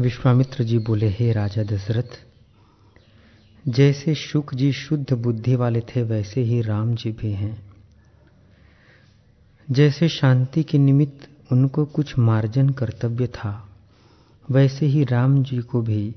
विश्वामित्र 0.00 0.64
जी 0.64 0.78
बोले, 0.78 1.08
हे 1.08 1.32
राजा 1.32 1.62
दशरथ, 1.62 2.18
जैसे 3.68 4.14
शुक 4.14 4.54
जी 4.54 4.72
शुद्ध 4.72 5.12
बुद्धि 5.12 5.54
वाले 5.54 5.80
थे, 5.80 6.02
वैसे 6.02 6.40
ही 6.40 6.60
राम 6.60 6.94
जी 6.94 7.12
भी 7.12 7.32
हैं। 7.32 7.62
जैसे 9.70 10.08
शांति 10.08 10.62
के 10.62 10.78
निमित्त 10.78 11.52
उनको 11.52 11.84
कुछ 11.84 12.18
मार्जन 12.18 12.68
कर्तव्य 12.68 13.26
था, 13.26 13.68
वैसे 14.50 14.86
ही 14.86 15.04
राम 15.04 15.42
जी 15.42 15.58
को 15.58 15.82
भी 15.82 16.14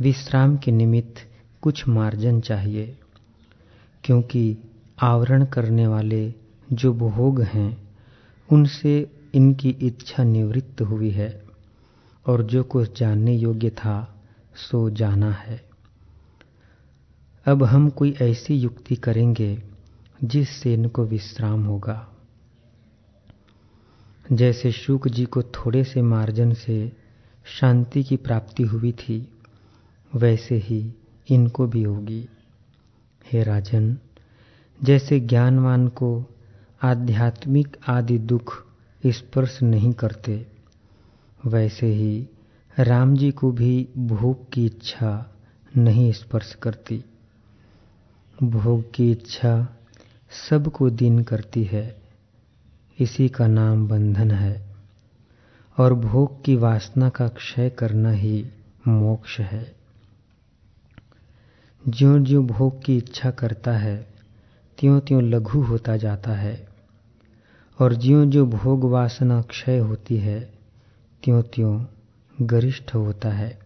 विश्राम 0.00 0.56
के 0.56 0.70
निमित्त 0.70 1.26
कुछ 1.62 1.88
मार्जन 1.88 2.40
चाहिए, 2.40 2.98
क्योंकि 4.04 4.56
आवरण 5.02 5.44
करने 5.44 5.86
वाले 5.86 6.34
जो 6.72 6.94
भोग 6.94 7.42
हैं, 7.42 7.88
उनसे 8.52 9.10
इनकी 9.34 9.68
इच्छा 9.68 10.24
निवृत्त 10.24 10.80
हुई 10.80 11.10
है। 11.10 11.43
और 12.26 12.42
जो 12.42 12.62
कुछ 12.62 12.98
जानने 12.98 13.36
योग्य 13.36 13.70
था, 13.70 14.22
सो 14.56 14.90
जाना 14.90 15.32
है। 15.32 15.64
अब 17.46 17.62
हम 17.62 17.90
कोई 17.90 18.16
ऐसी 18.20 18.54
युक्ति 18.54 18.96
करेंगे 18.96 19.62
जिससे 20.24 20.74
इनको 20.74 21.04
विश्राम 21.04 21.64
होगा। 21.64 22.08
जैसे 24.32 24.72
शुक 24.72 25.08
जी 25.08 25.24
को 25.24 25.42
थोड़े 25.42 25.84
से 25.84 26.02
मार्जन 26.02 26.54
से 26.54 26.92
शांति 27.44 28.04
की 28.04 28.16
प्राप्ति 28.16 28.62
हुई 28.62 28.92
थी, 28.92 29.32
वैसे 30.14 30.54
ही 30.54 30.94
इनको 31.30 31.66
भी 31.66 31.82
होगी। 31.82 32.28
हे 33.32 33.42
राजन, 33.42 33.98
जैसे 34.82 35.20
ज्ञानवान 35.20 35.88
को 35.88 36.24
आध्यात्मिक 36.82 37.76
आदि 37.88 38.18
दुख 38.18 38.66
स्पर्श 39.06 39.62
नहीं 39.62 39.92
करते 39.92 40.53
वैसे 41.46 41.86
ही 41.86 42.28
राम 42.78 43.16
जी 43.16 43.30
को 43.30 43.52
भी 43.52 43.88
भोग 43.98 44.52
की 44.52 44.66
इच्छा 44.66 45.34
नहीं 45.76 46.12
स्पर्श 46.12 46.54
करती। 46.54 47.04
भोग 48.42 48.94
की 48.94 49.10
इच्छा 49.10 49.76
सबको 50.50 50.90
दिन 50.90 51.22
करती 51.22 51.64
है। 51.64 52.02
इसी 53.00 53.28
का 53.28 53.46
नाम 53.46 53.88
बंधन 53.88 54.30
है। 54.30 54.76
और 55.78 55.94
भोग 55.94 56.44
की 56.44 56.56
वासना 56.56 57.08
का 57.08 57.28
क्षय 57.28 57.70
करना 57.70 58.10
ही 58.10 58.46
मोक्ष 58.88 59.40
है। 59.40 59.74
ज्यो 61.88 62.18
ज्यो 62.18 62.42
भोग 62.42 62.82
की 62.82 62.96
इच्छा 62.96 63.30
करता 63.30 63.72
है 63.72 64.06
त्यों 64.78 65.00
त्यों 65.00 65.22
लघु 65.22 65.60
होता 65.60 65.96
जाता 65.96 66.32
है। 66.32 66.68
और 67.80 67.94
ज्यो 67.94 68.26
ज्यो 68.26 68.46
भोग 68.46 68.84
वासना 68.84 69.42
क्षय 69.42 69.78
होती 69.78 70.16
है 70.16 70.53
त्यों 71.24 71.42
त्यों 71.42 71.84
गरिष्ठ 72.42 72.94
होता 72.94 73.28
है। 73.28 73.58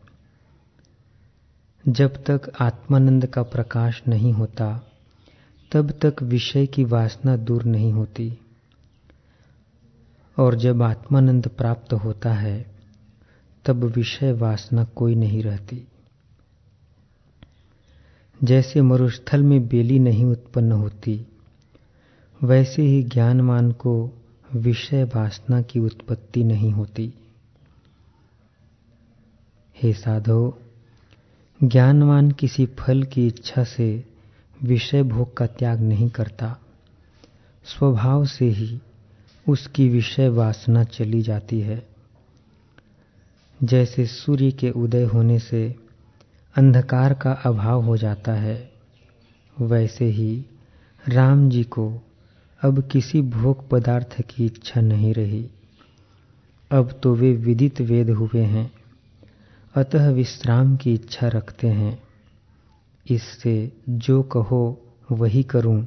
जब 1.88 2.24
तक 2.24 2.52
आत्मानंद 2.60 3.26
का 3.26 3.42
प्रकाश 3.42 4.02
नहीं 4.08 4.32
होता, 4.32 4.82
तब 5.72 5.90
तक 5.90 6.22
विषय 6.22 6.66
की 6.66 6.84
वासना 6.84 7.36
दूर 7.36 7.64
नहीं 7.64 7.92
होती। 7.92 8.38
और 10.38 10.54
जब 10.54 10.82
आत्मानंद 10.82 11.48
प्राप्त 11.48 11.92
होता 11.92 12.32
है, 12.32 12.66
तब 13.64 13.84
विषय 13.84 14.32
वासना 14.32 14.84
कोई 14.84 15.14
नहीं 15.14 15.42
रहती। 15.42 15.88
जैसे 18.44 18.82
मरुस्थल 18.82 19.42
में 19.42 19.68
बेली 19.68 19.98
नहीं 19.98 20.24
उत्पन्न 20.24 20.72
होती, 20.72 21.26
वैसे 22.42 22.82
ही 22.82 23.02
ज्ञानमान 23.02 23.72
को 23.72 24.10
विषय 24.54 25.04
वासना 25.04 25.62
की 25.62 25.78
उत्पत्ति 25.78 26.44
नहीं 26.44 26.72
होती। 26.72 27.14
हे 29.82 29.92
साधो, 29.92 30.58
ज्ञानवान 31.64 32.30
किसी 32.30 32.66
फल 32.66 33.02
की 33.02 33.26
इच्छा 33.26 33.64
से 33.64 34.04
विषय 34.62 35.02
भोग 35.02 35.36
का 35.36 35.46
त्याग 35.46 35.80
नहीं 35.80 36.08
करता। 36.08 36.58
स्वभाव 37.64 38.26
से 38.26 38.44
ही 38.44 38.80
उसकी 39.48 39.88
विषय 39.88 40.28
वासना 40.28 40.84
चली 40.84 41.22
जाती 41.22 41.60
है। 41.60 41.88
जैसे 43.62 44.06
सूर्य 44.06 44.50
के 44.50 44.70
उदय 44.70 45.02
होने 45.02 45.38
से 45.38 45.76
अंधकार 46.56 47.14
का 47.14 47.32
अभाव 47.32 47.84
हो 47.84 47.96
जाता 47.96 48.32
है, 48.32 48.72
वैसे 49.60 50.04
ही 50.04 50.44
राम 51.08 51.50
जी 51.50 51.64
को 51.64 52.02
अब 52.62 52.88
किसी 52.88 53.22
भोग 53.22 53.68
पदार्थ 53.68 54.22
की 54.22 54.46
इच्छा 54.46 54.80
नहीं 54.80 55.14
रही। 55.14 55.48
अब 56.70 57.00
तो 57.02 57.14
वे 57.14 57.32
विदित 57.32 57.80
वेद 57.80 58.10
हुए 58.10 58.40
हैं। 58.40 58.77
अतः 59.78 60.10
विश्राम 60.10 60.76
की 60.76 60.94
इच्छा 60.94 61.28
रखते 61.28 61.68
हैं। 61.68 62.02
इससे 63.10 63.72
जो 63.88 64.22
कहो, 64.22 64.84
वही 65.12 65.42
करूँ, 65.42 65.86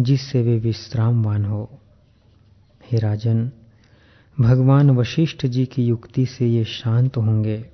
जिससे 0.00 0.42
वे 0.42 0.58
विश्रामवान 0.58 1.44
हो। 1.44 1.78
हे 2.92 2.98
राजन, 2.98 3.50
भगवान 4.40 4.90
वशिष्ठ 4.90 5.46
जी 5.46 5.66
की 5.66 5.84
युक्ति 5.86 6.26
से 6.26 6.46
ये 6.46 6.64
शांत 6.64 7.16
होंगे, 7.16 7.70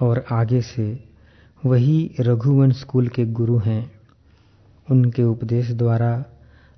और 0.00 0.24
आगे 0.32 0.60
से 0.60 1.04
वही 1.66 2.14
रघुवंश 2.20 2.82
कुल 2.82 3.08
के 3.08 3.26
गुरु 3.26 3.58
हैं। 3.58 3.92
उनके 4.90 5.22
उपदेश 5.22 5.70
द्वारा 5.70 6.24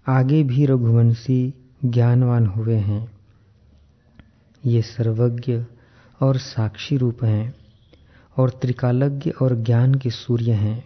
आगे 0.08 0.42
भी 0.42 0.66
रघुवंशी 0.66 1.54
ज्ञानवान 1.84 2.46
हुए 2.46 2.76
हैं। 2.76 3.12
ये 4.66 4.82
सर्वज्ञ 4.82 5.64
और 6.22 6.38
साक्षी 6.38 6.96
रूप 6.96 7.24
हैं। 7.24 7.61
और 8.36 8.50
त्रिकालज्ञ 8.50 9.30
और 9.30 9.54
ज्ञान 9.56 9.94
के 9.94 10.10
सूर्य 10.10 10.52
हैं। 10.52 10.84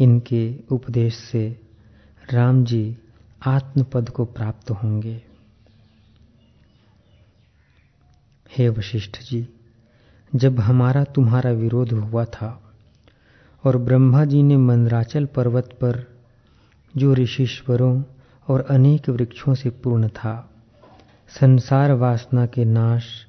इनके 0.00 0.56
उपदेश 0.70 1.14
से 1.14 1.60
राम 2.32 2.64
जी 2.64 2.96
आत्मपद 3.46 4.08
को 4.08 4.24
प्राप्त 4.24 4.70
होंगे। 4.70 5.22
हे 8.58 8.68
वशिष्ठ 8.68 9.18
जी, 9.22 9.48
जब 10.34 10.60
हमारा 10.60 11.04
तुम्हारा 11.04 11.50
विरोध 11.50 11.92
हुआ 11.92 12.24
था 12.24 12.74
और 13.64 13.76
ब्रह्मा 13.78 14.24
जी 14.24 14.42
ने 14.42 14.56
मंदराचल 14.56 15.24
पर्वत 15.24 15.64
पर, 15.64 16.20
जो 16.96 17.14
ऋषिश्वरों 17.14 18.02
और 18.48 18.66
अनेक 18.70 19.08
वृक्षों 19.08 19.54
से 19.54 19.70
पूर्ण 19.70 20.08
था, 20.08 20.50
संसार 21.28 21.92
वासना 21.92 22.46
के 22.46 22.64
नाश 22.64 23.26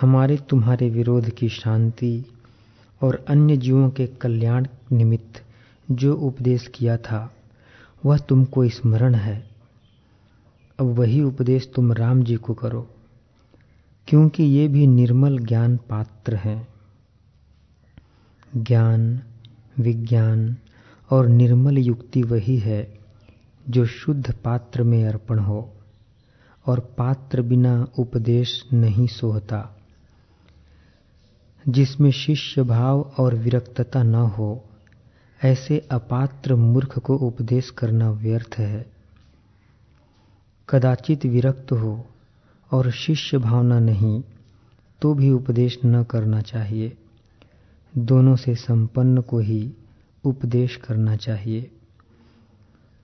हमारे 0.00 0.36
तुम्हारे 0.36 0.90
विरोध 0.90 1.30
की 1.30 1.48
शांति 1.48 2.24
और 3.02 3.24
अन्य 3.28 3.56
जीवों 3.56 3.90
के 3.90 4.06
कल्याण 4.06 4.66
निमित्त 4.92 5.42
जो 5.90 6.14
उपदेश 6.16 6.70
किया 6.74 6.96
था, 6.96 7.34
वह 8.04 8.18
तुमको 8.18 8.68
स्मरण 8.68 9.14
है। 9.14 9.50
अब 10.80 10.86
वही 10.86 11.22
उपदेश 11.22 11.70
तुम 11.74 11.92
राम 11.92 12.22
जी 12.22 12.36
को 12.36 12.54
करो, 12.54 12.90
क्योंकि 14.08 14.42
ये 14.42 14.68
भी 14.68 14.86
निर्मल 14.86 15.38
ज्ञान 15.38 15.76
पात्र 15.76 16.34
हैं। 16.34 16.68
ज्ञान, 18.56 19.20
विज्ञान 19.78 20.56
और 21.10 21.28
निर्मल 21.28 21.78
युक्ति 21.78 22.22
वही 22.22 22.58
है 22.58 22.98
जो 23.70 23.86
शुद्ध 23.86 24.34
पात्र 24.34 24.82
में 24.82 25.04
अर्पण 25.04 25.38
हो 25.38 25.72
और 26.66 26.80
पात्र 26.80 27.42
बिना 27.42 27.86
उपदेश 27.98 28.64
नहीं 28.72 29.06
सोहता। 29.06 29.74
जिसमें 31.68 32.10
शिष्य 32.10 32.62
भाव 32.62 33.00
और 33.18 33.34
विरक्तता 33.34 34.02
न 34.02 34.14
हो, 34.14 34.64
ऐसे 35.44 35.78
अपात्र 35.78 36.54
मूर्ख 36.54 36.98
को 36.98 37.16
उपदेश 37.16 37.70
करना 37.70 38.10
व्यर्थ 38.10 38.54
है। 38.58 38.86
कदाचित 40.68 41.26
विरक्त 41.26 41.72
हो 41.72 42.06
और 42.72 42.90
शिष्य 42.90 43.38
भावना 43.38 43.80
नहीं 43.80 44.22
तो 45.02 45.14
भी 45.14 45.30
उपदेश 45.30 45.78
न 45.84 46.04
करना 46.04 46.40
चाहिए। 46.40 46.96
दोनों 47.98 48.36
से 48.36 48.54
संपन्न 48.54 49.20
को 49.20 49.38
ही 49.38 49.72
उपदेश 50.24 50.76
करना 50.76 51.16
चाहिए। 51.16 51.70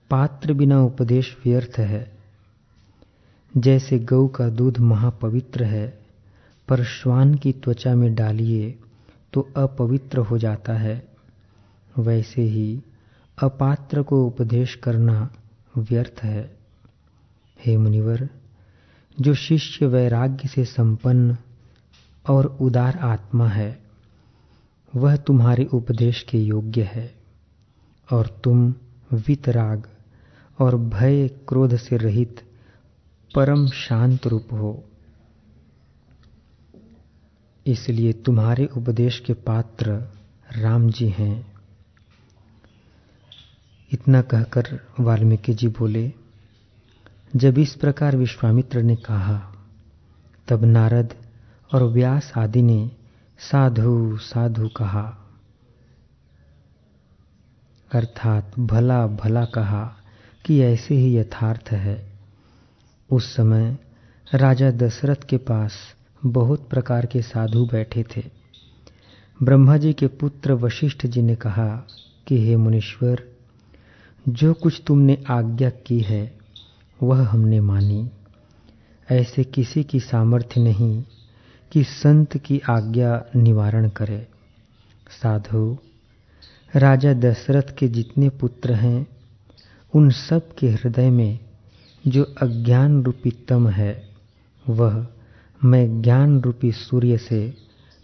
पात्र 0.09 0.53
बिना 0.53 0.83
उपदेश 0.83 1.37
व्यर्थ 1.45 1.79
है। 1.79 2.11
जैसे 3.57 3.99
गौ 3.99 4.27
का 4.27 4.49
दूध 4.49 4.77
महापवित्र 4.77 5.63
है 5.63 6.04
पर 6.67 6.83
श्वान 6.83 7.35
की 7.35 7.51
त्वचा 7.51 7.95
में 7.95 8.15
डालिए 8.15 8.79
तो 9.33 9.49
अपवित्र 9.57 10.19
हो 10.19 10.37
जाता 10.37 10.73
है। 10.73 11.07
वैसे 11.99 12.41
ही 12.41 12.81
अपात्र 13.43 14.01
को 14.03 14.27
उपदेश 14.27 14.75
करना 14.75 15.29
व्यर्थ 15.77 16.23
है। 16.23 16.57
हे 17.65 17.77
मुनिवर, 17.77 18.29
जो 19.21 19.33
शिष्य 19.33 19.85
वैराग्य 19.85 20.47
से 20.47 20.65
संपन्न 20.65 21.37
और 22.29 22.45
उदार 22.45 22.97
आत्मा 22.97 23.47
है, 23.47 23.79
वह 24.95 25.15
तुम्हारे 25.15 25.65
उपदेश 25.65 26.23
के 26.29 26.37
योग्य 26.37 26.83
है, 26.83 27.15
और 28.11 28.41
तुम 28.43 28.73
वितराग 29.13 29.87
और 30.59 30.75
भय 30.75 31.27
क्रोध 31.27 31.75
से 31.75 31.97
रहित 31.97 32.41
परम 33.35 33.67
शांत 33.67 34.27
रूप 34.27 34.47
हो। 34.53 34.83
इसलिए 37.67 38.13
तुम्हारे 38.13 38.65
उपदेश 38.65 39.19
के 39.19 39.33
पात्र 39.33 39.91
राम 40.57 40.89
जी 40.89 41.09
हैं। 41.09 41.53
इतना 43.93 44.21
कहकर 44.21 44.79
वाल्मीकि 44.99 45.53
जी 45.53 45.67
बोले, 45.67 46.11
जब 47.35 47.57
इस 47.57 47.75
प्रकार 47.75 48.15
विश्वामित्र 48.15 48.81
ने 48.81 48.95
कहा, 48.95 49.55
तब 50.47 50.65
नारद 50.65 51.13
और 51.73 51.83
व्यास 51.83 52.33
आदि 52.37 52.61
ने 52.61 52.91
साधु 53.39 54.17
साधु 54.17 54.67
कहा। 54.67 55.17
अर्थात 57.91 58.59
भला 58.59 59.07
भला 59.07 59.45
कहा 59.45 59.95
कि 60.45 60.61
ऐसे 60.61 60.95
ही 60.95 61.17
यथार्थ 61.17 61.71
है। 61.71 62.11
उस 63.11 63.35
समय 63.35 63.77
राजा 64.33 64.71
दशरथ 64.71 65.23
के 65.29 65.37
पास 65.37 65.95
बहुत 66.25 66.69
प्रकार 66.69 67.05
के 67.05 67.21
साधु 67.21 67.65
बैठे 67.65 68.03
थे। 68.03 68.23
ब्रह्मा 69.43 69.77
जी 69.77 69.93
के 69.93 70.07
पुत्र 70.07 70.53
वशिष्ठ 70.53 71.07
जी 71.07 71.21
ने 71.21 71.35
कहा 71.35 71.87
कि, 72.27 72.47
हे 72.47 72.55
मुनीश्वर, 72.55 73.23
जो 74.29 74.53
कुछ 74.53 74.81
तुमने 74.87 75.23
आज्ञा 75.29 75.69
की 75.69 75.99
है, 75.99 76.37
वह 77.03 77.27
हमने 77.27 77.59
मानी। 77.59 78.09
ऐसे 79.11 79.43
किसी 79.43 79.83
की 79.83 79.99
सामर्थ्य 79.99 80.61
नहीं 80.61 81.03
कि 81.71 81.83
संत 81.83 82.37
की 82.37 82.61
आज्ञा 82.69 83.25
निवारण 83.35 83.89
करे। 83.89 84.27
साधु, 85.23 85.77
राजा 86.75 87.13
दशरथ 87.13 87.75
के 87.77 87.87
जितने 87.87 88.29
पुत्र 88.29 88.73
हैं, 88.73 89.07
उन 89.95 90.09
सब 90.09 90.55
के 90.55 90.69
हृदय 90.69 91.09
में 91.09 91.39
जो 92.07 92.23
अज्ञान 92.23 93.03
रूपी 93.03 93.31
तम 93.31 93.69
है, 93.69 94.09
वह 94.69 95.07
मैं 95.63 96.01
ज्ञान 96.01 96.41
रूपी 96.41 96.71
सूर्य 96.71 97.17
से 97.17 97.57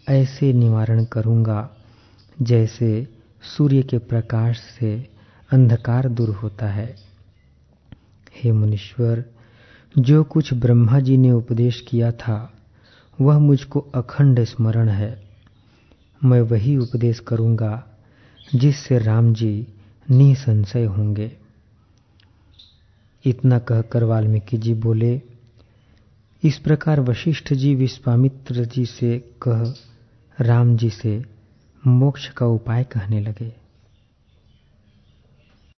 ऐसे 0.08 0.52
निवारण 0.52 1.04
करूँगा, 1.04 1.70
जैसे 2.42 3.08
सूर्य 3.42 3.82
के 3.82 3.98
प्रकाश 3.98 4.60
से 4.60 5.08
अंधकार 5.50 6.08
दूर 6.08 6.28
होता 6.28 6.66
है। 6.66 6.96
हे 8.36 8.52
मुनीश्वर, 8.52 9.24
जो 9.98 10.24
कुछ 10.24 10.54
ब्रह्मा 10.54 11.00
जी 11.00 11.16
ने 11.16 11.32
उपदेश 11.32 11.80
किया 11.88 12.12
था, 12.12 12.52
वह 13.20 13.38
मुझको 13.38 13.80
अखंड 13.80 14.44
स्मरण 14.44 14.88
है। 14.88 15.22
मैं 16.24 16.40
वही 16.40 16.76
उपदेश 16.76 17.18
करूँगा, 17.18 17.86
जिससे 18.54 18.98
राम 18.98 19.34
जी 19.34 19.66
निसंशय 20.10 20.84
होंगे। 20.84 21.36
इतना 23.24 23.58
कहकर 23.58 24.04
वाल्मीकि 24.04 24.58
जी 24.58 24.74
बोले 24.74 25.22
इस 26.44 26.58
प्रकार 26.58 27.00
वशिष्ठ 27.00 27.52
जी 27.52 27.74
विश्वामित्र 27.74 28.64
जी 28.64 28.86
से 28.86 29.18
कह, 29.42 29.74
राम 30.40 30.76
जी 30.76 30.90
से 30.90 31.24
मोक्ष 31.86 32.28
का 32.28 32.46
उपाय 32.46 32.84
कहने 32.84 33.20
लगे। 33.20 33.61